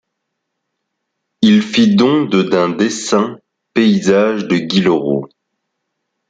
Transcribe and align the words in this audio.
Il 1.43 1.61
fit 1.61 1.95
don 1.95 2.25
de 2.25 2.41
d'un 2.41 2.69
dessin 2.69 3.37
Paysage 3.75 4.47
de 4.47 4.57
Guillerot. 4.57 5.29